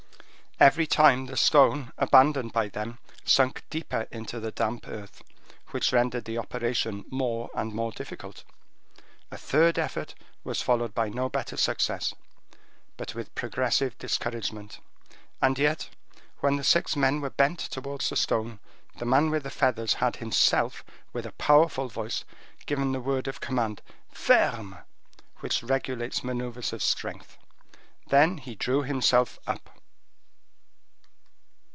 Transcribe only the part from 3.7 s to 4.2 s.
deeper